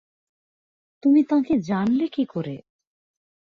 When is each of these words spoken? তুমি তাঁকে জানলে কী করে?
তুমি 1.03 1.21
তাঁকে 1.23 1.53
জানলে 1.61 2.05
কী 2.07 2.23
করে? 2.25 2.55